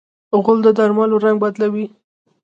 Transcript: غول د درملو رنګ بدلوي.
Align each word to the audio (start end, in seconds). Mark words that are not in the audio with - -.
غول 0.43 0.59
د 0.63 0.67
درملو 0.77 1.15
رنګ 1.25 1.37
بدلوي. 1.43 1.85